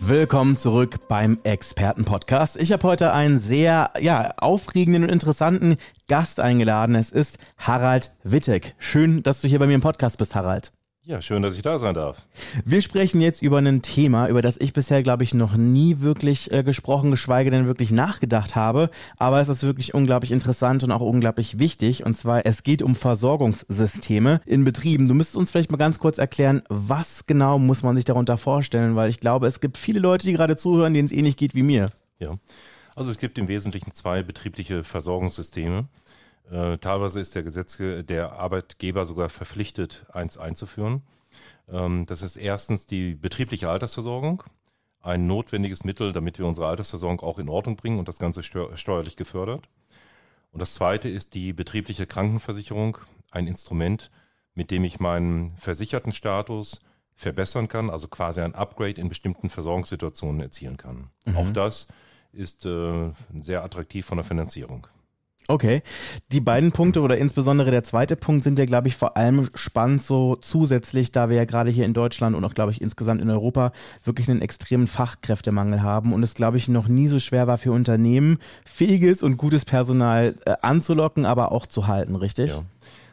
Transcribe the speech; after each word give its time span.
Willkommen 0.00 0.56
zurück 0.56 1.08
beim 1.08 1.38
Expertenpodcast. 1.44 2.60
Ich 2.60 2.72
habe 2.72 2.86
heute 2.86 3.12
einen 3.12 3.38
sehr 3.38 3.90
ja, 4.00 4.34
aufregenden 4.36 5.04
und 5.04 5.08
interessanten 5.08 5.76
Gast 6.08 6.40
eingeladen. 6.40 6.94
Es 6.94 7.10
ist 7.10 7.38
Harald 7.58 8.10
Wittek. 8.22 8.74
Schön, 8.78 9.22
dass 9.22 9.40
du 9.40 9.48
hier 9.48 9.58
bei 9.58 9.66
mir 9.66 9.74
im 9.74 9.80
Podcast 9.80 10.18
bist, 10.18 10.34
Harald. 10.34 10.72
Ja, 11.06 11.20
schön, 11.20 11.42
dass 11.42 11.54
ich 11.54 11.60
da 11.60 11.78
sein 11.78 11.94
darf. 11.94 12.26
Wir 12.64 12.80
sprechen 12.80 13.20
jetzt 13.20 13.42
über 13.42 13.58
ein 13.58 13.82
Thema, 13.82 14.26
über 14.28 14.40
das 14.40 14.56
ich 14.58 14.72
bisher, 14.72 15.02
glaube 15.02 15.22
ich, 15.22 15.34
noch 15.34 15.54
nie 15.54 16.00
wirklich 16.00 16.50
äh, 16.50 16.62
gesprochen, 16.62 17.10
geschweige 17.10 17.50
denn 17.50 17.66
wirklich 17.66 17.90
nachgedacht 17.90 18.56
habe. 18.56 18.88
Aber 19.18 19.38
es 19.38 19.50
ist 19.50 19.64
wirklich 19.64 19.92
unglaublich 19.92 20.32
interessant 20.32 20.82
und 20.82 20.90
auch 20.92 21.02
unglaublich 21.02 21.58
wichtig. 21.58 22.06
Und 22.06 22.16
zwar, 22.16 22.46
es 22.46 22.62
geht 22.62 22.80
um 22.80 22.94
Versorgungssysteme 22.94 24.40
in 24.46 24.64
Betrieben. 24.64 25.06
Du 25.06 25.12
müsstest 25.12 25.36
uns 25.36 25.50
vielleicht 25.50 25.70
mal 25.70 25.76
ganz 25.76 25.98
kurz 25.98 26.16
erklären, 26.16 26.62
was 26.70 27.26
genau 27.26 27.58
muss 27.58 27.82
man 27.82 27.96
sich 27.96 28.06
darunter 28.06 28.38
vorstellen? 28.38 28.96
Weil 28.96 29.10
ich 29.10 29.20
glaube, 29.20 29.46
es 29.46 29.60
gibt 29.60 29.76
viele 29.76 30.00
Leute, 30.00 30.26
die 30.26 30.32
gerade 30.32 30.56
zuhören, 30.56 30.94
denen 30.94 31.04
es 31.04 31.12
ähnlich 31.12 31.36
geht 31.36 31.54
wie 31.54 31.62
mir. 31.62 31.90
Ja, 32.18 32.38
also 32.96 33.10
es 33.10 33.18
gibt 33.18 33.36
im 33.36 33.48
Wesentlichen 33.48 33.92
zwei 33.92 34.22
betriebliche 34.22 34.84
Versorgungssysteme. 34.84 35.86
Äh, 36.50 36.76
teilweise 36.78 37.20
ist 37.20 37.34
der 37.34 37.42
Gesetzgeber, 37.42 38.02
der 38.02 38.32
Arbeitgeber 38.32 39.06
sogar 39.06 39.28
verpflichtet, 39.28 40.04
eins 40.12 40.38
einzuführen. 40.38 41.02
Ähm, 41.68 42.06
das 42.06 42.22
ist 42.22 42.36
erstens 42.36 42.86
die 42.86 43.14
betriebliche 43.14 43.68
Altersversorgung, 43.68 44.42
ein 45.00 45.26
notwendiges 45.26 45.84
Mittel, 45.84 46.12
damit 46.12 46.38
wir 46.38 46.46
unsere 46.46 46.68
Altersversorgung 46.68 47.20
auch 47.20 47.38
in 47.38 47.48
Ordnung 47.48 47.76
bringen 47.76 47.98
und 47.98 48.08
das 48.08 48.18
Ganze 48.18 48.42
steu 48.42 48.76
steuerlich 48.76 49.16
gefördert. 49.16 49.68
Und 50.52 50.60
das 50.60 50.74
zweite 50.74 51.08
ist 51.08 51.34
die 51.34 51.52
betriebliche 51.52 52.06
Krankenversicherung, 52.06 52.98
ein 53.30 53.46
Instrument, 53.46 54.10
mit 54.54 54.70
dem 54.70 54.84
ich 54.84 55.00
meinen 55.00 55.56
versicherten 55.56 56.12
Status 56.12 56.80
verbessern 57.16 57.68
kann, 57.68 57.90
also 57.90 58.08
quasi 58.08 58.40
ein 58.40 58.54
Upgrade 58.54 59.00
in 59.00 59.08
bestimmten 59.08 59.50
Versorgungssituationen 59.50 60.40
erzielen 60.40 60.76
kann. 60.76 61.10
Mhm. 61.24 61.36
Auch 61.36 61.50
das 61.50 61.88
ist 62.32 62.66
äh, 62.66 63.10
sehr 63.40 63.64
attraktiv 63.64 64.06
von 64.06 64.18
der 64.18 64.24
Finanzierung. 64.24 64.86
Okay. 65.46 65.82
Die 66.32 66.40
beiden 66.40 66.72
Punkte 66.72 67.02
oder 67.02 67.18
insbesondere 67.18 67.70
der 67.70 67.84
zweite 67.84 68.16
Punkt 68.16 68.44
sind 68.44 68.58
ja, 68.58 68.64
glaube 68.64 68.88
ich, 68.88 68.96
vor 68.96 69.16
allem 69.16 69.50
spannend 69.54 70.02
so 70.02 70.36
zusätzlich, 70.36 71.12
da 71.12 71.28
wir 71.28 71.36
ja 71.36 71.44
gerade 71.44 71.70
hier 71.70 71.84
in 71.84 71.92
Deutschland 71.92 72.34
und 72.34 72.44
auch, 72.44 72.54
glaube 72.54 72.72
ich, 72.72 72.80
insgesamt 72.80 73.20
in 73.20 73.28
Europa 73.28 73.70
wirklich 74.04 74.30
einen 74.30 74.40
extremen 74.40 74.86
Fachkräftemangel 74.86 75.82
haben 75.82 76.14
und 76.14 76.22
es, 76.22 76.34
glaube 76.34 76.56
ich, 76.56 76.68
noch 76.68 76.88
nie 76.88 77.08
so 77.08 77.18
schwer 77.18 77.46
war 77.46 77.58
für 77.58 77.72
Unternehmen, 77.72 78.38
fähiges 78.64 79.22
und 79.22 79.36
gutes 79.36 79.66
Personal 79.66 80.34
äh, 80.46 80.54
anzulocken, 80.62 81.26
aber 81.26 81.52
auch 81.52 81.66
zu 81.66 81.86
halten, 81.88 82.16
richtig? 82.16 82.52
Ja. 82.52 82.62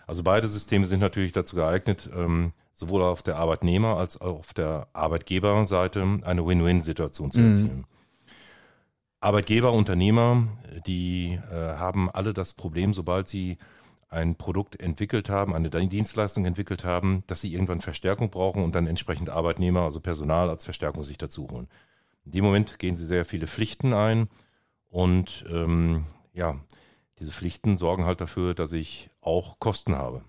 Also 0.07 0.23
beide 0.23 0.47
Systeme 0.47 0.85
sind 0.85 0.99
natürlich 0.99 1.31
dazu 1.33 1.55
geeignet, 1.57 2.09
ähm, 2.15 2.53
sowohl 2.73 3.01
auf 3.01 3.21
der 3.21 3.37
Arbeitnehmer- 3.37 3.97
als 3.97 4.19
auch 4.19 4.39
auf 4.39 4.53
der 4.53 4.87
Arbeitgeberseite 4.93 6.19
eine 6.23 6.45
Win-Win-Situation 6.45 7.31
zu 7.31 7.39
mhm. 7.39 7.49
erzielen. 7.49 7.77
Mhm. 7.77 7.90
Arbeitgeber, 9.21 9.71
Unternehmer, 9.71 10.47
die 10.87 11.39
äh, 11.51 11.55
haben 11.77 12.09
alle 12.09 12.33
das 12.33 12.53
Problem, 12.53 12.95
sobald 12.95 13.27
sie 13.27 13.59
ein 14.09 14.35
Produkt 14.35 14.81
entwickelt 14.81 15.29
haben, 15.29 15.53
eine 15.53 15.69
Dienstleistung 15.69 16.45
entwickelt 16.45 16.83
haben, 16.83 17.23
dass 17.27 17.39
sie 17.39 17.53
irgendwann 17.53 17.81
Verstärkung 17.81 18.31
brauchen 18.31 18.63
und 18.63 18.73
dann 18.73 18.87
entsprechend 18.87 19.29
Arbeitnehmer, 19.29 19.81
also 19.81 19.99
Personal 20.01 20.49
als 20.49 20.65
Verstärkung 20.65 21.03
sich 21.03 21.19
dazu 21.19 21.47
holen. 21.49 21.67
In 22.25 22.31
dem 22.31 22.43
Moment 22.43 22.79
gehen 22.79 22.97
sie 22.97 23.05
sehr 23.05 23.23
viele 23.23 23.45
Pflichten 23.45 23.93
ein 23.93 24.27
und 24.89 25.45
ähm, 25.49 26.05
ja, 26.33 26.59
diese 27.19 27.31
Pflichten 27.31 27.77
sorgen 27.77 28.05
halt 28.05 28.21
dafür, 28.21 28.55
dass 28.55 28.73
ich 28.73 29.11
auch 29.21 29.59
Kosten 29.59 29.95
habe. 29.95 30.23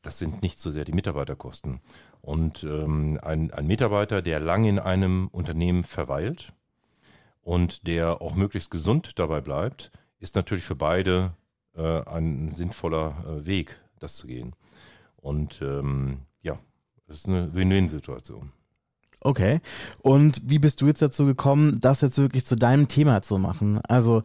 Das 0.00 0.18
sind 0.18 0.42
nicht 0.42 0.58
so 0.58 0.70
sehr 0.70 0.86
die 0.86 0.92
Mitarbeiterkosten. 0.92 1.80
Und 2.22 2.64
ähm, 2.64 3.20
ein, 3.22 3.52
ein 3.52 3.66
Mitarbeiter, 3.66 4.22
der 4.22 4.40
lange 4.40 4.70
in 4.70 4.78
einem 4.78 5.28
Unternehmen 5.28 5.84
verweilt, 5.84 6.54
und 7.46 7.86
der 7.86 8.20
auch 8.22 8.34
möglichst 8.34 8.72
gesund 8.72 9.20
dabei 9.20 9.40
bleibt, 9.40 9.92
ist 10.18 10.34
natürlich 10.34 10.64
für 10.64 10.74
beide 10.74 11.32
äh, 11.76 12.02
ein 12.04 12.50
sinnvoller 12.50 13.24
äh, 13.24 13.46
Weg, 13.46 13.78
das 14.00 14.16
zu 14.16 14.26
gehen. 14.26 14.56
Und 15.14 15.62
ähm, 15.62 16.22
ja, 16.42 16.58
das 17.06 17.18
ist 17.18 17.28
eine 17.28 17.54
Win-Win-Situation. 17.54 18.50
Okay. 19.20 19.60
Und 20.02 20.50
wie 20.50 20.58
bist 20.58 20.80
du 20.80 20.88
jetzt 20.88 21.02
dazu 21.02 21.24
gekommen, 21.24 21.78
das 21.80 22.00
jetzt 22.00 22.18
wirklich 22.18 22.44
zu 22.44 22.56
deinem 22.56 22.88
Thema 22.88 23.22
zu 23.22 23.38
machen? 23.38 23.80
Also 23.86 24.24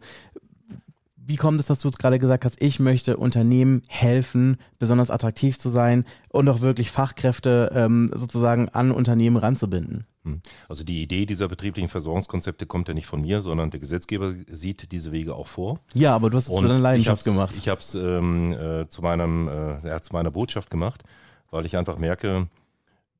wie 1.32 1.36
kommt 1.36 1.58
es, 1.60 1.66
dass 1.66 1.78
du 1.78 1.88
jetzt 1.88 1.98
gerade 1.98 2.18
gesagt 2.18 2.44
hast, 2.44 2.60
ich 2.60 2.78
möchte 2.78 3.16
Unternehmen 3.16 3.80
helfen, 3.88 4.58
besonders 4.78 5.10
attraktiv 5.10 5.58
zu 5.58 5.70
sein 5.70 6.04
und 6.28 6.46
auch 6.46 6.60
wirklich 6.60 6.90
Fachkräfte 6.90 7.72
ähm, 7.74 8.10
sozusagen 8.12 8.68
an 8.68 8.90
Unternehmen 8.90 9.38
ranzubinden? 9.38 10.06
Hm. 10.24 10.42
Also 10.68 10.84
die 10.84 11.02
Idee 11.02 11.24
dieser 11.24 11.48
betrieblichen 11.48 11.88
Versorgungskonzepte 11.88 12.66
kommt 12.66 12.88
ja 12.88 12.92
nicht 12.92 13.06
von 13.06 13.22
mir, 13.22 13.40
sondern 13.40 13.70
der 13.70 13.80
Gesetzgeber 13.80 14.34
sieht 14.52 14.92
diese 14.92 15.10
Wege 15.10 15.34
auch 15.34 15.46
vor. 15.46 15.80
Ja, 15.94 16.14
aber 16.14 16.28
du 16.28 16.36
hast 16.36 16.50
es 16.50 16.54
zu 16.54 16.68
deiner 16.68 16.78
Leidenschaft 16.78 17.24
gemacht. 17.24 17.56
Ich 17.56 17.70
habe 17.70 17.80
es 17.80 17.94
ähm, 17.94 18.52
äh, 18.52 18.86
zu, 18.88 19.00
meinem, 19.00 19.48
äh, 19.48 19.88
ja, 19.88 20.02
zu 20.02 20.12
meiner 20.12 20.30
Botschaft 20.30 20.68
gemacht, 20.68 21.02
weil 21.50 21.64
ich 21.64 21.78
einfach 21.78 21.96
merke, 21.96 22.48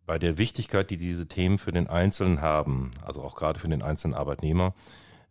bei 0.05 0.19
der 0.19 0.37
Wichtigkeit, 0.37 0.91
die 0.91 0.99
diese 0.99 1.29
Themen 1.29 1.57
für 1.57 1.73
den 1.73 1.87
Einzelnen 1.87 2.43
haben, 2.43 2.91
also 3.01 3.23
auch 3.23 3.37
gerade 3.37 3.59
für 3.59 3.69
den 3.69 3.81
einzelnen 3.81 4.13
Arbeitnehmer, 4.13 4.75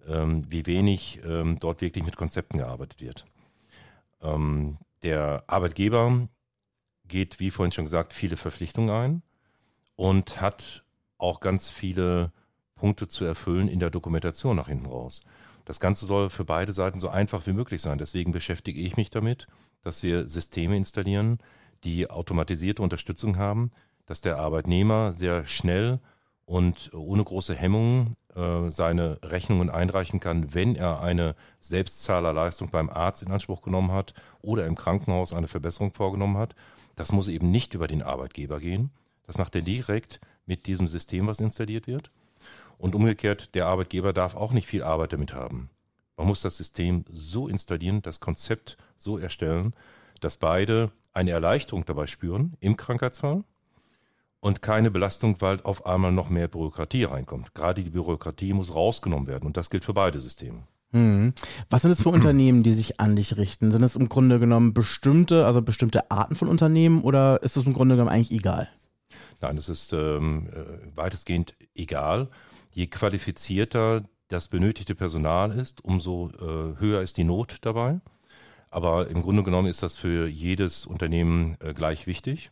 wie 0.07 0.65
wenig 0.65 1.19
ähm, 1.25 1.57
dort 1.59 1.81
wirklich 1.81 2.03
mit 2.03 2.15
Konzepten 2.15 2.57
gearbeitet 2.57 3.01
wird. 3.01 3.25
Ähm, 4.21 4.77
der 5.03 5.43
Arbeitgeber 5.47 6.27
geht, 7.07 7.39
wie 7.39 7.51
vorhin 7.51 7.71
schon 7.71 7.85
gesagt, 7.85 8.13
viele 8.13 8.37
Verpflichtungen 8.37 8.89
ein 8.89 9.21
und 9.95 10.41
hat 10.41 10.83
auch 11.17 11.39
ganz 11.39 11.69
viele 11.69 12.31
Punkte 12.75 13.07
zu 13.07 13.25
erfüllen 13.25 13.67
in 13.67 13.79
der 13.79 13.91
Dokumentation 13.91 14.55
nach 14.55 14.67
hinten 14.67 14.87
raus. 14.87 15.21
Das 15.65 15.79
Ganze 15.79 16.05
soll 16.05 16.29
für 16.29 16.45
beide 16.45 16.73
Seiten 16.73 16.99
so 16.99 17.09
einfach 17.09 17.45
wie 17.45 17.53
möglich 17.53 17.81
sein. 17.81 17.99
Deswegen 17.99 18.31
beschäftige 18.31 18.81
ich 18.81 18.97
mich 18.97 19.11
damit, 19.11 19.47
dass 19.83 20.03
wir 20.03 20.27
Systeme 20.27 20.75
installieren, 20.75 21.39
die 21.83 22.09
automatisierte 22.09 22.81
Unterstützung 22.81 23.37
haben, 23.37 23.71
dass 24.05 24.21
der 24.21 24.37
Arbeitnehmer 24.37 25.13
sehr 25.13 25.45
schnell 25.45 25.99
und 26.45 26.93
ohne 26.93 27.23
große 27.23 27.55
Hemmungen 27.55 28.15
äh, 28.35 28.69
seine 28.69 29.19
Rechnungen 29.23 29.69
einreichen 29.69 30.19
kann, 30.19 30.53
wenn 30.53 30.75
er 30.75 31.01
eine 31.01 31.35
Selbstzahlerleistung 31.59 32.69
beim 32.69 32.89
Arzt 32.89 33.23
in 33.23 33.31
Anspruch 33.31 33.61
genommen 33.61 33.91
hat 33.91 34.13
oder 34.41 34.65
im 34.65 34.75
Krankenhaus 34.75 35.33
eine 35.33 35.47
Verbesserung 35.47 35.93
vorgenommen 35.93 36.37
hat. 36.37 36.55
Das 36.95 37.11
muss 37.11 37.27
eben 37.27 37.51
nicht 37.51 37.73
über 37.73 37.87
den 37.87 38.01
Arbeitgeber 38.01 38.59
gehen. 38.59 38.91
Das 39.25 39.37
macht 39.37 39.55
er 39.55 39.61
direkt 39.61 40.19
mit 40.45 40.65
diesem 40.67 40.87
System, 40.87 41.27
was 41.27 41.39
installiert 41.39 41.87
wird. 41.87 42.11
Und 42.77 42.95
umgekehrt, 42.95 43.53
der 43.55 43.67
Arbeitgeber 43.67 44.11
darf 44.11 44.35
auch 44.35 44.53
nicht 44.53 44.67
viel 44.67 44.83
Arbeit 44.83 45.13
damit 45.13 45.33
haben. 45.33 45.69
Man 46.17 46.27
muss 46.27 46.41
das 46.41 46.57
System 46.57 47.05
so 47.11 47.47
installieren, 47.47 48.01
das 48.01 48.19
Konzept 48.19 48.77
so 48.97 49.17
erstellen, 49.17 49.73
dass 50.19 50.37
beide 50.37 50.91
eine 51.13 51.31
Erleichterung 51.31 51.85
dabei 51.85 52.07
spüren 52.07 52.55
im 52.59 52.77
Krankheitsfall 52.77 53.43
und 54.41 54.61
keine 54.61 54.91
Belastung, 54.91 55.37
weil 55.39 55.61
auf 55.61 55.85
einmal 55.85 56.11
noch 56.11 56.29
mehr 56.29 56.49
Bürokratie 56.49 57.05
reinkommt. 57.05 57.53
Gerade 57.53 57.83
die 57.83 57.91
Bürokratie 57.91 58.53
muss 58.53 58.75
rausgenommen 58.75 59.27
werden 59.27 59.45
und 59.45 59.55
das 59.55 59.69
gilt 59.69 59.85
für 59.85 59.93
beide 59.93 60.19
Systeme. 60.19 60.63
Hm. 60.91 61.33
Was 61.69 61.83
sind 61.83 61.91
es 61.91 62.01
für 62.01 62.09
Unternehmen, 62.19 62.63
die 62.63 62.73
sich 62.73 62.99
an 62.99 63.15
dich 63.15 63.37
richten? 63.37 63.71
Sind 63.71 63.83
es 63.83 63.95
im 63.95 64.09
Grunde 64.09 64.39
genommen 64.39 64.73
bestimmte, 64.73 65.45
also 65.45 65.61
bestimmte 65.61 66.11
Arten 66.11 66.35
von 66.35 66.49
Unternehmen 66.49 67.01
oder 67.03 67.41
ist 67.43 67.55
es 67.55 67.65
im 67.65 67.73
Grunde 67.73 67.95
genommen 67.95 68.13
eigentlich 68.13 68.37
egal? 68.37 68.67
Nein, 69.41 69.57
es 69.57 69.69
ist 69.69 69.93
ähm, 69.93 70.47
äh, 70.51 70.97
weitestgehend 70.97 71.55
egal. 71.75 72.29
Je 72.71 72.87
qualifizierter 72.87 74.03
das 74.27 74.47
benötigte 74.47 74.95
Personal 74.95 75.51
ist, 75.51 75.83
umso 75.83 76.29
äh, 76.29 76.79
höher 76.79 77.01
ist 77.01 77.17
die 77.17 77.25
Not 77.25 77.57
dabei. 77.61 77.99
Aber 78.69 79.09
im 79.09 79.21
Grunde 79.21 79.43
genommen 79.43 79.67
ist 79.67 79.83
das 79.83 79.97
für 79.97 80.27
jedes 80.27 80.85
Unternehmen 80.85 81.57
äh, 81.59 81.73
gleich 81.73 82.07
wichtig. 82.07 82.51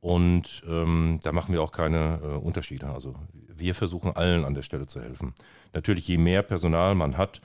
Und 0.00 0.62
ähm, 0.68 1.18
da 1.22 1.32
machen 1.32 1.52
wir 1.52 1.62
auch 1.62 1.72
keine 1.72 2.20
äh, 2.22 2.26
Unterschiede. 2.36 2.88
Also 2.88 3.14
wir 3.46 3.74
versuchen 3.74 4.14
allen 4.14 4.44
an 4.44 4.54
der 4.54 4.62
Stelle 4.62 4.86
zu 4.86 5.00
helfen. 5.00 5.34
Natürlich, 5.72 6.06
je 6.06 6.18
mehr 6.18 6.42
Personal 6.42 6.94
man 6.94 7.16
hat, 7.16 7.40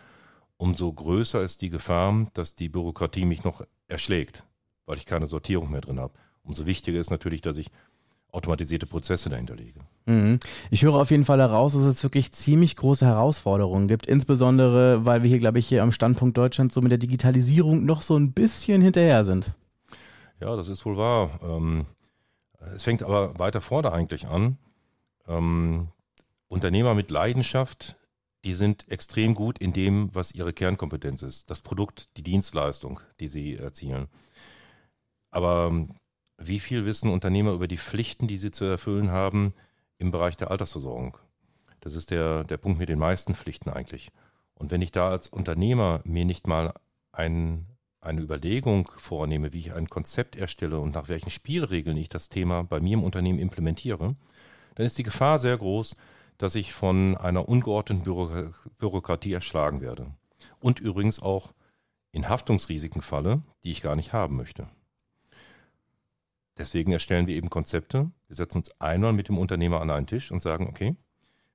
umso 0.58 0.92
größer 0.92 1.42
ist 1.42 1.62
die 1.62 1.70
Gefahr, 1.70 2.28
dass 2.34 2.56
die 2.56 2.70
Bürokratie 2.70 3.26
mich 3.26 3.44
noch 3.44 3.66
erschlägt, 3.88 4.44
weil 4.86 4.98
ich 4.98 5.06
keine 5.06 5.28
Sortierung 5.28 5.72
mehr 5.72 5.82
drin 5.82 6.00
habe. 6.00 6.14
Umso 6.44 6.66
wichtiger 6.66 7.00
ist 7.00 7.10
natürlich, 7.10 7.42
dass 7.42 7.58
ich 7.58 7.68
automatisierte 8.32 8.88
Prozesse 8.88 9.30
dahinter 9.30 9.56
lege. 9.56 9.80
Mhm. 10.06 10.40
Ich 10.72 10.84
höre 10.84 10.96
auf 10.96 11.12
jeden 11.12 11.24
Fall 11.24 11.40
heraus, 11.40 11.74
dass 11.74 11.84
es 11.84 12.04
wirklich 12.04 12.32
ziemlich 12.32 12.76
große 12.76 13.06
Herausforderungen 13.06 13.88
gibt, 13.88 14.08
insbesondere 14.08 15.06
weil 15.06 15.24
wir 15.24 15.30
hier, 15.30 15.40
glaube 15.40 15.60
ich, 15.60 15.68
hier 15.68 15.84
am 15.84 15.92
Standpunkt 15.92 16.38
Deutschland 16.38 16.72
so 16.72 16.82
mit 16.82 16.92
der 16.92 16.98
Digitalisierung 16.98 17.86
noch 17.86 18.02
so 18.02 18.18
ein 18.18 18.32
bisschen 18.34 18.82
hinterher 18.82 19.24
sind. 19.24 19.52
Ja, 20.40 20.56
das 20.56 20.68
ist 20.68 20.86
wohl 20.86 20.98
wahr. 20.98 21.40
Ähm, 21.44 21.86
es 22.74 22.84
fängt 22.84 23.04
aber 23.04 23.38
weiter 23.40 23.62
vorne 23.62 23.92
eigentlich 23.92 24.28
an. 24.28 24.58
Ähm, 25.28 25.90
Unternehmer 26.48 26.94
mit 26.94 27.12
Leidenschaft, 27.12 27.96
die 28.44 28.54
sind 28.54 28.90
extrem 28.92 29.34
gut 29.34 29.58
in 29.58 29.74
dem, 29.74 30.14
was 30.14 30.34
ihre 30.34 30.54
Kernkompetenz 30.54 31.24
ist. 31.24 31.50
Das 31.50 31.62
Produkt, 31.62 32.10
die 32.18 32.24
Dienstleistung, 32.24 33.00
die 33.20 33.28
sie 33.28 33.56
erzielen. 33.56 34.08
Aber 35.32 35.70
ähm, 35.72 35.90
wie 36.38 36.60
viel 36.60 36.86
wissen 36.86 37.10
Unternehmer 37.10 37.54
über 37.54 37.68
die 37.68 37.78
Pflichten, 37.78 38.28
die 38.28 38.38
sie 38.38 38.52
zu 38.52 38.66
erfüllen 38.66 39.12
haben 39.12 39.54
im 39.98 40.12
Bereich 40.12 40.38
der 40.38 40.52
Altersversorgung? 40.52 41.18
Das 41.80 41.96
ist 41.96 42.12
der, 42.12 42.44
der 42.44 42.58
Punkt 42.58 42.80
mit 42.80 42.90
den 42.90 43.00
meisten 43.00 43.36
Pflichten 43.36 43.70
eigentlich. 43.70 44.12
Und 44.54 44.72
wenn 44.72 44.82
ich 44.82 44.92
da 44.92 45.10
als 45.10 45.28
Unternehmer 45.28 46.02
mir 46.04 46.26
nicht 46.26 46.48
mal 46.48 46.74
ein, 47.12 47.66
eine 48.06 48.22
Überlegung 48.22 48.90
vornehme, 48.98 49.54
wie 49.54 49.60
ich 49.60 49.74
ein 49.74 49.90
Konzept 49.90 50.36
erstelle 50.36 50.80
und 50.80 50.94
nach 50.94 51.10
welchen 51.10 51.30
Spielregeln 51.30 51.98
ich 51.98 52.10
das 52.10 52.30
Thema 52.30 52.64
bei 52.64 52.80
mir 52.80 52.94
im 52.94 53.04
Unternehmen 53.04 53.40
implementiere, 53.40 54.16
dann 54.76 54.86
ist 54.86 54.98
die 54.98 55.04
Gefahr 55.04 55.40
sehr 55.40 55.58
groß, 55.58 55.96
dass 56.38 56.56
ich 56.56 56.74
von 56.74 57.16
einer 57.18 57.48
ungeordneten 57.48 58.04
Büro 58.04 58.50
Bürokratie 58.78 59.34
erschlagen 59.34 59.82
werde. 59.82 60.08
Und 60.60 60.80
übrigens 60.80 61.22
auch 61.22 61.54
in 62.12 62.28
Haftungsrisiken 62.28 63.02
falle, 63.02 63.42
die 63.64 63.72
ich 63.72 63.82
gar 63.82 63.96
nicht 63.96 64.14
haben 64.14 64.36
möchte. 64.36 64.68
Deswegen 66.58 66.92
erstellen 66.92 67.28
wir 67.28 67.36
eben 67.36 67.50
Konzepte. 67.50 68.12
Wir 68.28 68.36
setzen 68.36 68.60
uns 68.60 68.82
einmal 68.82 69.14
mit 69.14 69.28
dem 69.28 69.38
Unternehmer 69.38 69.82
an 69.82 69.90
einen 69.90 70.08
Tisch 70.08 70.32
und 70.32 70.42
sagen, 70.42 70.68
okay, 70.68 70.96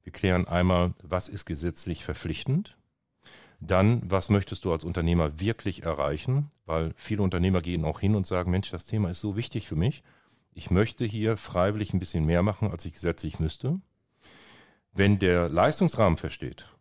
wir 0.02 0.12
klären 0.12 0.48
einmal, 0.48 0.94
was 1.02 1.28
ist 1.28 1.44
gesetzlich 1.44 2.04
verpflichtend 2.04 2.77
dann, 3.60 4.02
was 4.08 4.28
möchtest 4.28 4.64
du 4.64 4.72
als 4.72 4.84
Unternehmer 4.84 5.40
wirklich 5.40 5.82
erreichen? 5.82 6.50
Weil 6.64 6.92
viele 6.96 7.22
Unternehmer 7.22 7.60
gehen 7.60 7.84
auch 7.84 8.00
hin 8.00 8.14
und 8.14 8.26
sagen, 8.26 8.50
Mensch, 8.50 8.70
das 8.70 8.86
Thema 8.86 9.10
ist 9.10 9.20
so 9.20 9.36
wichtig 9.36 9.66
für 9.66 9.76
mich. 9.76 10.02
Ich 10.52 10.70
möchte 10.70 11.04
hier 11.04 11.36
freiwillig 11.36 11.92
ein 11.92 11.98
bisschen 11.98 12.24
mehr 12.24 12.42
machen, 12.42 12.70
als 12.70 12.84
ich 12.84 12.94
gesetzlich 12.94 13.40
müsste. 13.40 13.80
Wenn 14.92 15.18
der 15.18 15.48
Leistungsrahmen 15.48 16.18
versteht, 16.18 16.72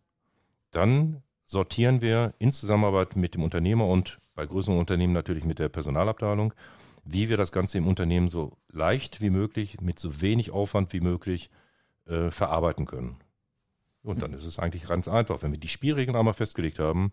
dann 0.71 1.23
sortieren 1.45 2.01
wir 2.01 2.33
in 2.39 2.51
Zusammenarbeit 2.51 3.15
mit 3.15 3.33
dem 3.33 3.43
Unternehmer 3.43 3.87
und 3.87 4.19
bei 4.35 4.45
größeren 4.45 4.77
Unternehmen 4.77 5.13
natürlich 5.13 5.45
mit 5.45 5.59
der 5.59 5.69
Personalabteilung, 5.69 6.53
wie 7.03 7.29
wir 7.29 7.37
das 7.37 7.51
Ganze 7.51 7.77
im 7.77 7.87
Unternehmen 7.87 8.29
so 8.29 8.57
leicht 8.71 9.21
wie 9.21 9.29
möglich, 9.29 9.81
mit 9.81 9.97
so 9.97 10.21
wenig 10.21 10.51
Aufwand 10.51 10.93
wie 10.93 10.99
möglich 10.99 11.49
äh, 12.05 12.29
verarbeiten 12.29 12.85
können. 12.85 13.17
Und 14.07 14.21
dann 14.21 14.33
ist 14.33 14.45
es 14.45 14.57
eigentlich 14.57 14.85
ganz 14.85 15.07
einfach. 15.07 15.43
Wenn 15.43 15.51
wir 15.51 15.59
die 15.59 15.67
Spielregeln 15.67 16.15
einmal 16.15 16.33
festgelegt 16.33 16.79
haben, 16.79 17.11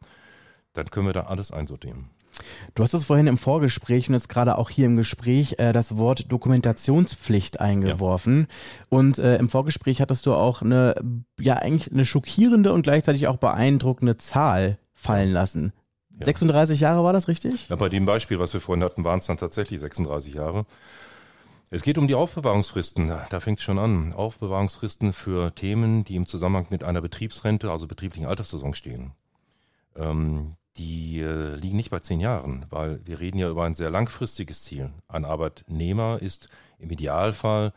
dann 0.72 0.90
können 0.90 1.06
wir 1.06 1.12
da 1.12 1.22
alles 1.22 1.50
einsortieren. 1.50 2.10
Du 2.74 2.82
hast 2.82 2.94
es 2.94 3.04
vorhin 3.04 3.28
im 3.28 3.38
Vorgespräch 3.38 4.08
und 4.08 4.14
jetzt 4.14 4.28
gerade 4.28 4.58
auch 4.58 4.70
hier 4.70 4.86
im 4.86 4.96
Gespräch 4.96 5.56
äh, 5.58 5.72
das 5.72 5.98
Wort 5.98 6.30
Dokumentationspflicht 6.32 7.60
eingeworfen. 7.60 8.48
Ja. 8.48 8.98
Und 8.98 9.18
äh, 9.18 9.36
im 9.36 9.48
Vorgespräch 9.48 10.00
hattest 10.00 10.26
du 10.26 10.34
auch 10.34 10.62
eine, 10.62 10.94
ja, 11.38 11.54
eigentlich 11.54 11.92
eine 11.92 12.04
schockierende 12.04 12.72
und 12.72 12.82
gleichzeitig 12.82 13.28
auch 13.28 13.36
beeindruckende 13.36 14.16
Zahl 14.16 14.78
fallen 14.94 15.32
lassen. 15.32 15.72
Ja. 16.18 16.26
36 16.26 16.80
Jahre 16.80 17.04
war 17.04 17.12
das 17.12 17.28
richtig? 17.28 17.68
Ja, 17.68 17.76
bei 17.76 17.88
dem 17.88 18.04
Beispiel, 18.04 18.38
was 18.38 18.52
wir 18.52 18.60
vorhin 18.60 18.84
hatten, 18.84 19.04
waren 19.04 19.20
es 19.20 19.26
dann 19.26 19.36
tatsächlich 19.36 19.80
36 19.80 20.34
Jahre. 20.34 20.66
Es 21.74 21.82
geht 21.82 21.98
um 21.98 22.06
die 22.06 22.14
Aufbewahrungsfristen. 22.14 23.08
Da 23.08 23.40
fängt 23.40 23.58
es 23.58 23.64
schon 23.64 23.80
an. 23.80 24.12
Aufbewahrungsfristen 24.12 25.12
für 25.12 25.52
Themen, 25.56 26.04
die 26.04 26.14
im 26.14 26.24
Zusammenhang 26.24 26.68
mit 26.70 26.84
einer 26.84 27.00
Betriebsrente, 27.00 27.72
also 27.72 27.88
betrieblichen 27.88 28.28
Alterssaison 28.28 28.74
stehen. 28.74 29.10
Ähm, 29.96 30.54
die 30.76 31.18
äh, 31.18 31.56
liegen 31.56 31.76
nicht 31.76 31.90
bei 31.90 31.98
zehn 31.98 32.20
Jahren, 32.20 32.66
weil 32.70 33.04
wir 33.04 33.18
reden 33.18 33.38
ja 33.38 33.50
über 33.50 33.64
ein 33.64 33.74
sehr 33.74 33.90
langfristiges 33.90 34.62
Ziel. 34.62 34.90
Ein 35.08 35.24
Arbeitnehmer 35.24 36.22
ist 36.22 36.48
im 36.78 36.90
Idealfall 36.90 37.72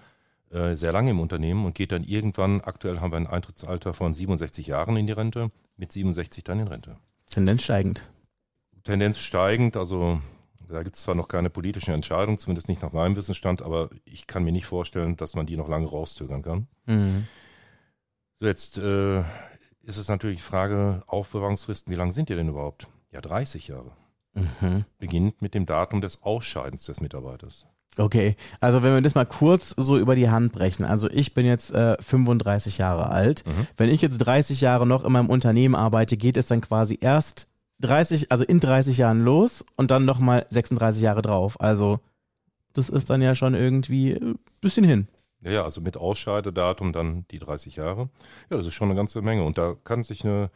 äh, 0.52 0.76
sehr 0.76 0.92
lange 0.92 1.10
im 1.10 1.20
Unternehmen 1.20 1.66
und 1.66 1.74
geht 1.74 1.92
dann 1.92 2.04
irgendwann, 2.04 2.62
aktuell 2.62 3.00
haben 3.00 3.12
wir 3.12 3.18
ein 3.18 3.26
Eintrittsalter 3.26 3.96
von 3.96 4.14
67 4.14 4.68
Jahren 4.68 4.96
in 4.96 5.08
die 5.08 5.14
Rente, 5.14 5.50
mit 5.76 5.92
67 5.92 6.44
dann 6.44 6.60
in 6.60 6.68
Rente. 6.68 6.98
Tendenz 7.32 7.64
steigend. 7.64 8.08
Tendenz 8.84 9.18
steigend, 9.18 9.76
also 9.76 10.22
da 10.70 10.84
gibt 10.84 10.96
es 10.96 11.02
zwar 11.04 11.16
noch 11.16 11.28
keine 11.28 11.50
politischen 11.50 11.94
Entscheidungen, 11.94 12.38
zumindest 12.38 12.68
nicht 12.68 12.82
nach 12.82 12.94
meinem 12.94 13.16
Wissensstand, 13.16 13.62
aber 13.62 13.90
ich 14.06 14.28
kann 14.28 14.44
mir 14.44 14.52
nicht 14.52 14.66
vorstellen, 14.66 15.16
dass 15.16 15.36
man 15.36 15.46
die 15.46 15.58
noch 15.58 15.70
lange 15.70 15.88
rauszögern 15.88 16.42
kann. 16.42 16.68
Mhm. 16.86 17.28
So, 18.40 18.46
jetzt 18.46 18.78
äh, 18.78 19.20
ist 19.82 19.98
es 19.98 20.08
natürlich 20.08 20.38
die 20.38 20.44
Frage, 20.44 21.04
Aufbewahrungsfristen, 21.08 21.92
wie 21.92 21.98
lang 21.98 22.12
sind 22.12 22.30
die 22.30 22.36
denn 22.36 22.50
überhaupt? 22.50 22.88
Ja, 23.12 23.22
30 23.22 23.70
Jahre. 23.70 23.92
Mhm. 24.34 24.86
Beginnt 25.00 25.42
mit 25.42 25.54
dem 25.54 25.66
Datum 25.66 26.02
des 26.02 26.22
Ausscheidens 26.24 26.86
des 26.86 27.02
Mitarbeiters. 27.02 27.66
Okay, 27.98 28.36
also 28.60 28.84
wenn 28.84 28.94
wir 28.94 29.02
das 29.02 29.16
mal 29.16 29.26
kurz 29.26 29.74
so 29.76 29.98
über 29.98 30.16
die 30.16 30.30
Hand 30.30 30.52
brechen. 30.52 30.86
Also 30.86 31.10
ich 31.10 31.34
bin 31.34 31.46
jetzt 31.46 31.74
äh, 31.74 31.98
35 32.00 32.78
Jahre 32.78 33.10
alt. 33.10 33.44
Mhm. 33.46 33.68
Wenn 33.76 33.90
ich 33.90 34.02
jetzt 34.02 34.20
30 34.20 34.62
Jahre 34.62 34.86
noch 34.86 35.04
in 35.04 35.12
meinem 35.12 35.30
Unternehmen 35.30 35.74
arbeite, 35.74 36.16
geht 36.16 36.38
es 36.38 36.48
dann 36.48 36.62
quasi 36.62 37.00
erst 37.02 37.48
30, 37.80 38.32
also 38.32 38.44
in 38.44 38.60
30 38.60 38.98
Jahren 38.98 39.24
los 39.24 39.64
und 39.76 39.92
dann 39.92 40.06
nochmal 40.06 40.46
36 40.50 41.02
Jahre 41.02 41.22
drauf. 41.22 41.60
Also 41.62 42.00
das 42.74 42.90
ist 42.90 43.10
dann 43.10 43.22
ja 43.22 43.36
schon 43.36 43.54
irgendwie 43.54 44.14
ein 44.14 44.40
bisschen 44.62 44.84
hin. 44.84 45.08
Ja, 45.42 45.52
ja, 45.52 45.64
also 45.64 45.82
mit 45.82 45.98
Ausscheidedatum 45.98 46.94
dann 46.94 47.26
die 47.32 47.40
30 47.40 47.76
Jahre. 47.76 48.10
Ja, 48.50 48.58
das 48.58 48.66
ist 48.66 48.74
schon 48.74 48.90
eine 48.90 48.98
ganze 48.98 49.22
Menge. 49.22 49.44
Und 49.44 49.58
da 49.58 49.76
kann 49.84 50.04
sich 50.04 50.26
eine, 50.26 50.50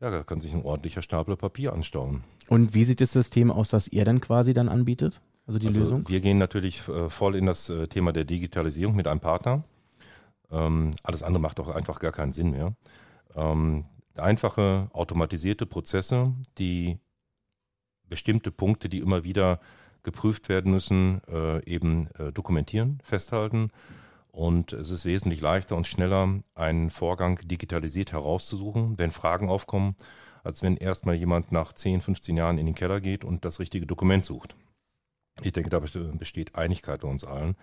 ja, 0.00 0.10
da 0.10 0.22
kann 0.22 0.40
sich 0.40 0.52
ein 0.52 0.62
ordentlicher 0.62 1.02
Stapel 1.02 1.36
Papier 1.36 1.72
anstauen. 1.72 2.24
Und 2.48 2.74
wie 2.74 2.84
sieht 2.84 3.00
das 3.00 3.12
System 3.12 3.50
aus, 3.50 3.68
das 3.68 3.88
ihr 3.88 4.04
dann 4.04 4.20
quasi 4.20 4.52
dann 4.52 4.68
anbietet? 4.68 5.20
Also 5.46 5.58
die 5.58 5.68
also 5.68 5.80
Lösung? 5.80 6.08
Wir 6.08 6.20
gehen 6.20 6.38
natürlich 6.38 6.86
äh, 6.88 7.08
voll 7.08 7.34
in 7.34 7.46
das 7.46 7.70
äh, 7.70 7.88
Thema 7.88 8.12
der 8.12 8.24
Digitalisierung 8.24 8.94
mit 8.94 9.08
einem 9.08 9.20
Partner. 9.20 9.64
Ähm, 10.50 10.90
alles 11.02 11.22
andere 11.22 11.40
macht 11.40 11.58
auch 11.60 11.68
einfach 11.68 12.00
gar 12.00 12.12
keinen 12.12 12.32
Sinn 12.32 12.50
mehr. 12.50 12.74
Einfache 14.20 14.88
automatisierte 14.92 15.66
Prozesse, 15.66 16.34
die 16.58 16.98
bestimmte 18.08 18.50
Punkte, 18.50 18.88
die 18.88 18.98
immer 18.98 19.24
wieder 19.24 19.60
geprüft 20.02 20.48
werden 20.48 20.72
müssen, 20.72 21.20
äh, 21.28 21.64
eben 21.64 22.08
äh, 22.18 22.32
dokumentieren, 22.32 23.00
festhalten. 23.02 23.70
Und 24.30 24.72
es 24.72 24.90
ist 24.90 25.04
wesentlich 25.04 25.40
leichter 25.40 25.76
und 25.76 25.86
schneller, 25.86 26.40
einen 26.54 26.90
Vorgang 26.90 27.40
digitalisiert 27.46 28.12
herauszusuchen, 28.12 28.98
wenn 28.98 29.10
Fragen 29.10 29.48
aufkommen, 29.48 29.96
als 30.44 30.62
wenn 30.62 30.76
erstmal 30.76 31.16
jemand 31.16 31.50
nach 31.50 31.72
10, 31.72 32.00
15 32.00 32.36
Jahren 32.36 32.58
in 32.58 32.66
den 32.66 32.74
Keller 32.74 33.00
geht 33.00 33.24
und 33.24 33.44
das 33.44 33.58
richtige 33.58 33.86
Dokument 33.86 34.24
sucht. 34.24 34.54
Ich 35.42 35.52
denke, 35.52 35.70
da 35.70 35.80
besteht 35.80 36.54
Einigkeit 36.54 37.00
bei 37.00 37.08
uns 37.08 37.24
allen. 37.24 37.56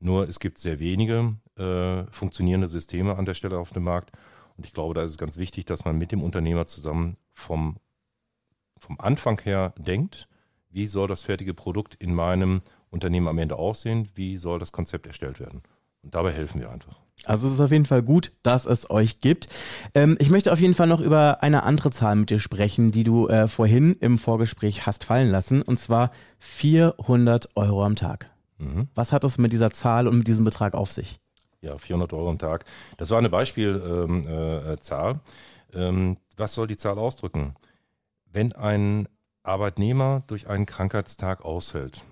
Nur 0.00 0.28
es 0.28 0.40
gibt 0.40 0.58
sehr 0.58 0.78
wenige 0.78 1.36
äh, 1.56 2.04
funktionierende 2.10 2.68
Systeme 2.68 3.16
an 3.16 3.24
der 3.24 3.34
Stelle 3.34 3.58
auf 3.58 3.70
dem 3.70 3.84
Markt 3.84 4.12
und 4.56 4.66
ich 4.66 4.72
glaube, 4.72 4.94
da 4.94 5.02
ist 5.02 5.12
es 5.12 5.18
ganz 5.18 5.36
wichtig, 5.36 5.64
dass 5.64 5.84
man 5.84 5.98
mit 5.98 6.12
dem 6.12 6.22
Unternehmer 6.22 6.66
zusammen 6.66 7.16
vom, 7.32 7.76
vom 8.78 9.00
Anfang 9.00 9.40
her 9.40 9.74
denkt, 9.78 10.28
wie 10.70 10.86
soll 10.86 11.08
das 11.08 11.22
fertige 11.22 11.54
Produkt 11.54 11.94
in 11.94 12.14
meinem 12.14 12.60
Unternehmen 12.90 13.28
am 13.28 13.38
Ende 13.38 13.56
aussehen, 13.56 14.08
wie 14.14 14.36
soll 14.36 14.58
das 14.58 14.72
Konzept 14.72 15.06
erstellt 15.06 15.40
werden. 15.40 15.62
Und 16.02 16.14
dabei 16.14 16.32
helfen 16.32 16.60
wir 16.60 16.70
einfach. 16.70 17.00
Also 17.24 17.46
es 17.46 17.54
ist 17.54 17.60
auf 17.60 17.70
jeden 17.70 17.86
Fall 17.86 18.02
gut, 18.02 18.32
dass 18.42 18.66
es 18.66 18.90
euch 18.90 19.20
gibt. 19.20 19.48
Ähm, 19.94 20.16
ich 20.18 20.30
möchte 20.30 20.52
auf 20.52 20.60
jeden 20.60 20.74
Fall 20.74 20.86
noch 20.86 21.00
über 21.00 21.42
eine 21.42 21.62
andere 21.62 21.90
Zahl 21.90 22.16
mit 22.16 22.30
dir 22.30 22.38
sprechen, 22.38 22.90
die 22.90 23.04
du 23.04 23.28
äh, 23.28 23.48
vorhin 23.48 23.96
im 24.00 24.18
Vorgespräch 24.18 24.86
hast 24.86 25.04
fallen 25.04 25.30
lassen, 25.30 25.62
und 25.62 25.78
zwar 25.78 26.10
400 26.40 27.56
Euro 27.56 27.84
am 27.84 27.96
Tag. 27.96 28.30
Mhm. 28.58 28.88
Was 28.94 29.12
hat 29.12 29.24
es 29.24 29.38
mit 29.38 29.52
dieser 29.52 29.70
Zahl 29.70 30.06
und 30.06 30.18
mit 30.18 30.28
diesem 30.28 30.44
Betrag 30.44 30.74
auf 30.74 30.92
sich? 30.92 31.18
Ja, 31.64 31.78
400 31.78 32.12
Euro 32.12 32.30
am 32.30 32.38
Tag. 32.38 32.64
Das 32.98 33.10
war 33.10 33.18
eine 33.18 33.30
Beispielzahl. 33.30 34.04
Ähm, 34.04 34.22
äh, 35.72 35.88
ähm, 35.88 36.16
was 36.36 36.54
soll 36.54 36.66
die 36.66 36.76
Zahl 36.76 36.98
ausdrücken? 36.98 37.54
Wenn 38.30 38.52
ein 38.52 39.08
Arbeitnehmer 39.42 40.22
durch 40.26 40.48
einen 40.48 40.66
Krankheitstag 40.66 41.44
ausfällt, 41.44 42.04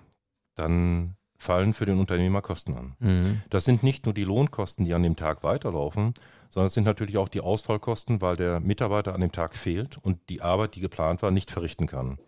dann 0.54 1.16
fallen 1.36 1.74
für 1.74 1.86
den 1.86 1.98
Unternehmer 1.98 2.40
Kosten 2.40 2.74
an. 2.74 2.96
Mhm. 3.00 3.42
Das 3.50 3.64
sind 3.64 3.82
nicht 3.82 4.06
nur 4.06 4.14
die 4.14 4.24
Lohnkosten, 4.24 4.84
die 4.84 4.94
an 4.94 5.02
dem 5.02 5.16
Tag 5.16 5.42
weiterlaufen, 5.42 6.14
sondern 6.50 6.68
es 6.68 6.74
sind 6.74 6.84
natürlich 6.84 7.18
auch 7.18 7.28
die 7.28 7.40
Ausfallkosten, 7.40 8.20
weil 8.20 8.36
der 8.36 8.60
Mitarbeiter 8.60 9.14
an 9.14 9.20
dem 9.20 9.32
Tag 9.32 9.54
fehlt 9.54 9.98
und 9.98 10.18
die 10.28 10.40
Arbeit, 10.40 10.76
die 10.76 10.80
geplant 10.80 11.22
war, 11.22 11.30
nicht 11.30 11.50
verrichten 11.50 11.86
kann. 11.86 12.18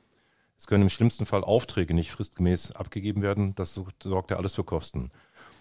Es 0.56 0.66
können 0.66 0.82
im 0.84 0.90
schlimmsten 0.90 1.26
Fall 1.26 1.44
Aufträge 1.44 1.94
nicht 1.94 2.10
fristgemäß 2.10 2.72
abgegeben 2.72 3.22
werden. 3.22 3.54
Das 3.54 3.74
sorgt 3.74 4.30
ja 4.30 4.36
alles 4.36 4.54
für 4.54 4.64
Kosten. 4.64 5.10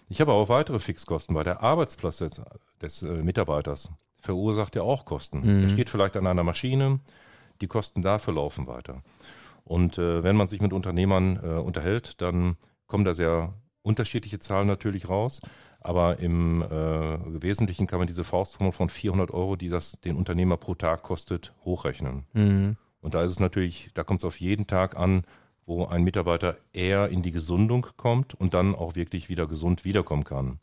Ich 0.08 0.20
habe 0.20 0.32
auch 0.32 0.48
weitere 0.48 0.80
Fixkosten, 0.80 1.34
weil 1.34 1.44
der 1.44 1.62
Arbeitsplatz 1.62 2.18
des, 2.18 2.40
des 2.80 3.02
äh, 3.02 3.22
Mitarbeiters 3.22 3.90
verursacht 4.20 4.76
ja 4.76 4.82
auch 4.82 5.04
Kosten. 5.04 5.40
Mhm. 5.40 5.64
Er 5.64 5.68
steht 5.70 5.90
vielleicht 5.90 6.16
an 6.16 6.26
einer 6.26 6.44
Maschine, 6.44 7.00
die 7.60 7.66
Kosten 7.66 8.02
dafür 8.02 8.34
laufen 8.34 8.66
weiter. 8.66 9.02
Und 9.64 9.98
äh, 9.98 10.22
wenn 10.22 10.36
man 10.36 10.48
sich 10.48 10.60
mit 10.60 10.72
Unternehmern 10.72 11.40
äh, 11.42 11.58
unterhält, 11.58 12.20
dann 12.20 12.56
kommen 12.86 13.04
da 13.04 13.14
sehr 13.14 13.54
unterschiedliche 13.82 14.38
Zahlen 14.38 14.66
natürlich 14.66 15.08
raus. 15.08 15.40
Aber 15.80 16.18
im 16.18 16.62
äh, 16.62 17.42
Wesentlichen 17.42 17.86
kann 17.86 17.98
man 17.98 18.08
diese 18.08 18.24
Faustformel 18.24 18.72
von 18.72 18.88
400 18.88 19.30
Euro, 19.30 19.56
die 19.56 19.68
das 19.68 20.00
den 20.00 20.16
Unternehmer 20.16 20.56
pro 20.56 20.74
Tag 20.74 21.02
kostet, 21.02 21.52
hochrechnen. 21.64 22.24
Mhm. 22.32 22.76
Und 23.00 23.14
da 23.14 23.22
ist 23.22 23.32
es 23.32 23.40
natürlich, 23.40 23.90
da 23.92 24.02
kommt 24.02 24.20
es 24.20 24.24
auf 24.24 24.40
jeden 24.40 24.66
Tag 24.66 24.96
an, 24.96 25.24
wo 25.66 25.86
ein 25.86 26.02
Mitarbeiter 26.02 26.56
eher 26.72 27.08
in 27.08 27.22
die 27.22 27.32
Gesundung 27.32 27.86
kommt 27.96 28.34
und 28.34 28.54
dann 28.54 28.74
auch 28.74 28.94
wirklich 28.94 29.28
wieder 29.28 29.46
gesund 29.46 29.84
wiederkommen 29.84 30.24
kann. 30.24 30.58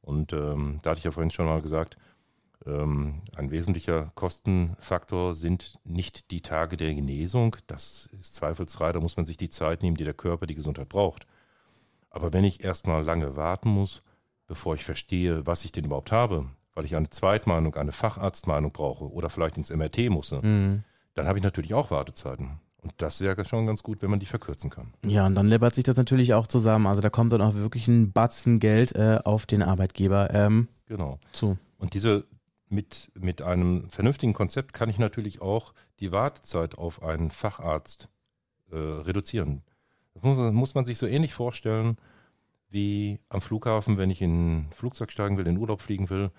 Und 0.00 0.32
ähm, 0.32 0.78
da 0.82 0.90
hatte 0.90 0.98
ich 0.98 1.04
ja 1.04 1.10
vorhin 1.10 1.30
schon 1.30 1.46
mal 1.46 1.60
gesagt, 1.60 1.96
ähm, 2.66 3.22
ein 3.36 3.50
wesentlicher 3.50 4.10
Kostenfaktor 4.14 5.34
sind 5.34 5.74
nicht 5.84 6.30
die 6.30 6.40
Tage 6.40 6.76
der 6.76 6.94
Genesung. 6.94 7.56
Das 7.66 8.08
ist 8.18 8.34
zweifelsfrei, 8.34 8.92
da 8.92 9.00
muss 9.00 9.16
man 9.16 9.26
sich 9.26 9.36
die 9.36 9.50
Zeit 9.50 9.82
nehmen, 9.82 9.96
die 9.96 10.04
der 10.04 10.14
Körper, 10.14 10.46
die 10.46 10.54
Gesundheit 10.54 10.88
braucht. 10.88 11.26
Aber 12.10 12.32
wenn 12.32 12.44
ich 12.44 12.64
erstmal 12.64 13.04
lange 13.04 13.36
warten 13.36 13.68
muss, 13.68 14.02
bevor 14.46 14.74
ich 14.74 14.84
verstehe, 14.84 15.46
was 15.46 15.64
ich 15.64 15.72
denn 15.72 15.84
überhaupt 15.84 16.12
habe, 16.12 16.46
weil 16.74 16.84
ich 16.84 16.96
eine 16.96 17.10
Zweitmeinung, 17.10 17.74
eine 17.74 17.92
Facharztmeinung 17.92 18.72
brauche 18.72 19.10
oder 19.10 19.30
vielleicht 19.30 19.56
ins 19.56 19.70
MRT 19.70 20.10
muss, 20.10 20.32
mhm. 20.32 20.84
dann 21.14 21.26
habe 21.26 21.38
ich 21.38 21.44
natürlich 21.44 21.74
auch 21.74 21.90
Wartezeiten. 21.90 22.60
Und 22.80 22.94
das 22.98 23.20
wäre 23.20 23.44
schon 23.44 23.66
ganz 23.66 23.82
gut, 23.82 24.02
wenn 24.02 24.10
man 24.10 24.20
die 24.20 24.26
verkürzen 24.26 24.70
kann. 24.70 24.92
Ja, 25.04 25.26
und 25.26 25.34
dann 25.34 25.48
läppert 25.48 25.74
sich 25.74 25.84
das 25.84 25.96
natürlich 25.96 26.34
auch 26.34 26.46
zusammen. 26.46 26.86
Also 26.86 27.00
da 27.00 27.10
kommt 27.10 27.32
dann 27.32 27.42
auch 27.42 27.54
wirklich 27.54 27.88
ein 27.88 28.12
Batzen 28.12 28.60
Geld 28.60 28.94
äh, 28.94 29.18
auf 29.24 29.46
den 29.46 29.62
Arbeitgeber 29.62 30.32
ähm, 30.32 30.68
genau. 30.86 31.18
zu. 31.32 31.58
Und 31.78 31.94
diese 31.94 32.24
mit, 32.68 33.10
mit 33.14 33.42
einem 33.42 33.88
vernünftigen 33.88 34.32
Konzept 34.32 34.72
kann 34.72 34.88
ich 34.88 34.98
natürlich 34.98 35.40
auch 35.40 35.72
die 36.00 36.12
Wartezeit 36.12 36.78
auf 36.78 37.02
einen 37.02 37.30
Facharzt 37.30 38.08
äh, 38.70 38.76
reduzieren. 38.76 39.62
Das 40.14 40.22
muss, 40.22 40.52
muss 40.52 40.74
man 40.74 40.84
sich 40.84 40.98
so 40.98 41.06
ähnlich 41.06 41.34
vorstellen 41.34 41.96
wie 42.70 43.18
am 43.28 43.40
Flughafen, 43.40 43.96
wenn 43.96 44.10
ich 44.10 44.20
in 44.20 44.58
ein 44.58 44.72
Flugzeug 44.72 45.10
steigen 45.10 45.38
will, 45.38 45.46
in 45.46 45.56
Urlaub 45.56 45.80
fliegen 45.80 46.10
will. 46.10 46.30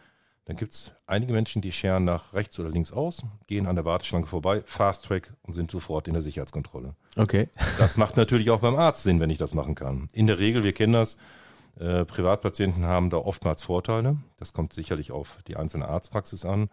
Dann 0.49 0.57
gibt 0.57 0.73
es 0.73 0.93
einige 1.05 1.31
Menschen, 1.31 1.61
die 1.61 1.71
scheren 1.71 2.05
nach 2.05 2.33
rechts 2.33 2.59
oder 2.59 2.71
links 2.71 2.91
aus, 2.91 3.21
gehen 3.45 3.67
an 3.67 3.75
der 3.75 3.85
Warteschlange 3.85 4.25
vorbei, 4.25 4.63
Fast 4.65 5.05
Track 5.05 5.31
und 5.43 5.53
sind 5.53 5.69
sofort 5.69 6.07
in 6.07 6.15
der 6.15 6.23
Sicherheitskontrolle. 6.23 6.95
Okay. 7.17 7.47
Das 7.77 7.97
macht 7.97 8.17
natürlich 8.17 8.49
auch 8.49 8.61
beim 8.61 8.75
Arzt 8.75 9.03
Sinn, 9.03 9.19
wenn 9.19 9.29
ich 9.29 9.37
das 9.37 9.53
machen 9.53 9.75
kann. 9.75 10.07
In 10.11 10.25
der 10.25 10.39
Regel, 10.39 10.63
wir 10.63 10.73
kennen 10.73 10.93
das, 10.93 11.17
äh, 11.79 12.03
Privatpatienten 12.03 12.83
haben 12.83 13.11
da 13.11 13.17
oftmals 13.17 13.61
Vorteile. 13.61 14.17
Das 14.37 14.51
kommt 14.51 14.73
sicherlich 14.73 15.11
auf 15.11 15.37
die 15.47 15.55
einzelne 15.55 15.87
Arztpraxis 15.87 16.45
an. 16.45 16.71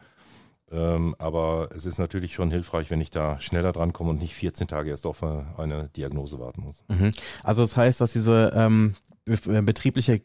Ähm, 0.73 1.15
aber 1.19 1.69
es 1.75 1.85
ist 1.85 1.99
natürlich 1.99 2.33
schon 2.33 2.51
hilfreich, 2.51 2.91
wenn 2.91 3.03
ich 3.03 3.11
da 3.11 3.39
schneller 3.41 3.73
drankomme 3.73 4.09
und 4.09 4.23
nicht 4.23 4.33
14 4.33 4.69
Tage 4.69 4.89
erst 4.89 5.05
auf 5.05 5.23
eine 5.23 5.91
Diagnose 5.95 6.41
warten 6.41 6.63
muss. 6.63 6.83
Mhm. 6.89 7.11
Also 7.43 7.61
das 7.61 7.77
heißt, 7.77 8.01
dass 8.01 8.15
diese 8.15 8.55
ähm, 8.57 8.95
betriebliche 9.27 10.23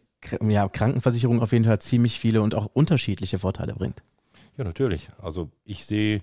ja, 0.47 0.67
Krankenversicherung 0.69 1.41
auf 1.41 1.51
jeden 1.51 1.65
Fall 1.65 1.79
ziemlich 1.79 2.19
viele 2.19 2.41
und 2.41 2.55
auch 2.55 2.67
unterschiedliche 2.73 3.39
Vorteile 3.39 3.73
bringt. 3.73 4.03
Ja, 4.57 4.63
natürlich. 4.63 5.07
Also 5.21 5.49
ich 5.63 5.85
sehe 5.85 6.21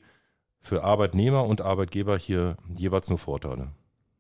für 0.61 0.85
Arbeitnehmer 0.85 1.45
und 1.45 1.61
Arbeitgeber 1.61 2.19
hier 2.19 2.57
jeweils 2.75 3.09
nur 3.09 3.19
Vorteile. 3.19 3.69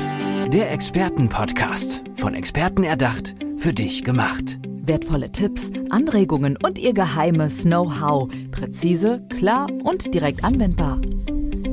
Der 0.52 0.72
Expertenpodcast. 0.72 2.04
Von 2.16 2.34
Experten 2.34 2.84
erdacht, 2.84 3.36
für 3.58 3.74
dich 3.74 4.04
gemacht. 4.04 4.60
Wertvolle 4.82 5.32
Tipps, 5.32 5.72
Anregungen 5.90 6.58
und 6.58 6.80
ihr 6.80 6.94
geheimes 6.94 7.64
Know-how. 7.64 8.30
Präzise, 8.52 9.26
klar 9.38 9.68
und 9.84 10.14
direkt 10.14 10.44
anwendbar. 10.44 11.00